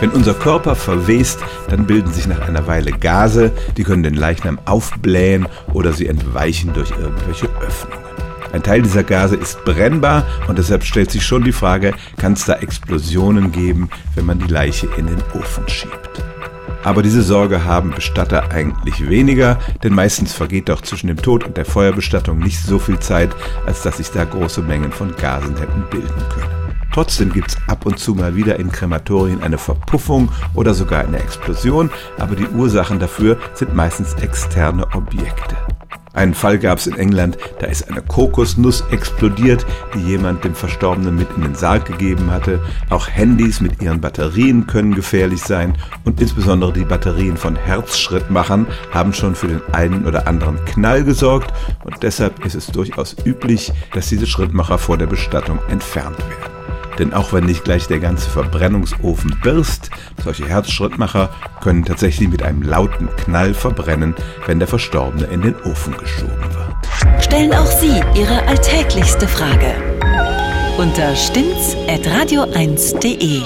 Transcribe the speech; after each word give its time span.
Wenn 0.00 0.10
unser 0.10 0.32
Körper 0.32 0.74
verwest, 0.74 1.40
dann 1.68 1.86
bilden 1.86 2.10
sich 2.10 2.26
nach 2.26 2.40
einer 2.40 2.66
Weile 2.66 2.90
Gase, 2.92 3.52
die 3.76 3.84
können 3.84 4.02
den 4.02 4.14
Leichnam 4.14 4.58
aufblähen 4.64 5.46
oder 5.74 5.92
sie 5.92 6.06
entweichen 6.06 6.72
durch 6.72 6.90
irgendwelche 6.90 7.48
Öffnungen. 7.60 8.00
Ein 8.52 8.62
Teil 8.62 8.80
dieser 8.80 9.04
Gase 9.04 9.36
ist 9.36 9.62
brennbar 9.64 10.26
und 10.48 10.58
deshalb 10.58 10.84
stellt 10.84 11.10
sich 11.10 11.24
schon 11.24 11.44
die 11.44 11.52
Frage, 11.52 11.92
kann 12.16 12.32
es 12.32 12.46
da 12.46 12.54
Explosionen 12.54 13.52
geben, 13.52 13.90
wenn 14.14 14.24
man 14.24 14.38
die 14.38 14.52
Leiche 14.52 14.88
in 14.96 15.06
den 15.06 15.22
Ofen 15.34 15.68
schiebt? 15.68 16.24
Aber 16.82 17.02
diese 17.02 17.22
Sorge 17.22 17.64
haben 17.66 17.90
Bestatter 17.90 18.50
eigentlich 18.50 19.06
weniger, 19.06 19.58
denn 19.82 19.94
meistens 19.94 20.32
vergeht 20.32 20.70
doch 20.70 20.80
zwischen 20.80 21.08
dem 21.08 21.20
Tod 21.20 21.44
und 21.44 21.58
der 21.58 21.66
Feuerbestattung 21.66 22.38
nicht 22.38 22.58
so 22.58 22.78
viel 22.78 22.98
Zeit, 22.98 23.30
als 23.66 23.82
dass 23.82 23.98
sich 23.98 24.10
da 24.10 24.24
große 24.24 24.62
Mengen 24.62 24.92
von 24.92 25.14
Gasen 25.14 25.56
hätten 25.58 25.84
bilden 25.90 26.24
können. 26.30 26.49
Trotzdem 26.92 27.32
gibt 27.32 27.50
es 27.50 27.56
ab 27.68 27.86
und 27.86 27.98
zu 27.98 28.14
mal 28.14 28.34
wieder 28.34 28.58
in 28.58 28.72
Krematorien 28.72 29.42
eine 29.42 29.58
Verpuffung 29.58 30.30
oder 30.54 30.74
sogar 30.74 31.04
eine 31.04 31.18
Explosion, 31.18 31.90
aber 32.18 32.34
die 32.34 32.48
Ursachen 32.48 32.98
dafür 32.98 33.38
sind 33.54 33.74
meistens 33.74 34.14
externe 34.14 34.86
Objekte. 34.94 35.56
Einen 36.12 36.34
Fall 36.34 36.58
gab 36.58 36.78
es 36.78 36.88
in 36.88 36.98
England, 36.98 37.38
da 37.60 37.66
ist 37.66 37.88
eine 37.88 38.02
Kokosnuss 38.02 38.82
explodiert, 38.90 39.64
die 39.94 40.00
jemand 40.00 40.42
dem 40.42 40.56
Verstorbenen 40.56 41.14
mit 41.14 41.28
in 41.36 41.42
den 41.42 41.54
Sarg 41.54 41.84
gegeben 41.84 42.32
hatte. 42.32 42.60
Auch 42.88 43.08
Handys 43.08 43.60
mit 43.60 43.80
ihren 43.80 44.00
Batterien 44.00 44.66
können 44.66 44.92
gefährlich 44.92 45.40
sein 45.40 45.78
und 46.04 46.20
insbesondere 46.20 46.72
die 46.72 46.84
Batterien 46.84 47.36
von 47.36 47.54
Herzschrittmachern 47.54 48.66
haben 48.90 49.12
schon 49.12 49.36
für 49.36 49.46
den 49.46 49.62
einen 49.72 50.04
oder 50.04 50.26
anderen 50.26 50.64
Knall 50.64 51.04
gesorgt 51.04 51.54
und 51.84 52.02
deshalb 52.02 52.44
ist 52.44 52.56
es 52.56 52.66
durchaus 52.66 53.14
üblich, 53.24 53.72
dass 53.92 54.08
diese 54.08 54.26
Schrittmacher 54.26 54.78
vor 54.78 54.98
der 54.98 55.06
Bestattung 55.06 55.60
entfernt 55.68 56.18
werden. 56.18 56.49
Denn 57.00 57.12
auch 57.14 57.32
wenn 57.32 57.44
nicht 57.44 57.64
gleich 57.64 57.86
der 57.86 57.98
ganze 57.98 58.28
Verbrennungsofen 58.28 59.38
birst, 59.42 59.88
solche 60.22 60.46
Herzschrittmacher 60.46 61.30
können 61.62 61.82
tatsächlich 61.82 62.28
mit 62.28 62.42
einem 62.42 62.60
lauten 62.60 63.08
Knall 63.16 63.54
verbrennen, 63.54 64.14
wenn 64.46 64.58
der 64.58 64.68
Verstorbene 64.68 65.24
in 65.24 65.40
den 65.40 65.58
Ofen 65.62 65.96
geschoben 65.96 66.44
wird. 66.52 67.24
Stellen 67.24 67.54
auch 67.54 67.64
Sie 67.64 68.02
Ihre 68.14 68.46
alltäglichste 68.46 69.26
Frage 69.26 69.74
unter 70.76 71.16
stimmtz.radio1.de. 71.16 73.40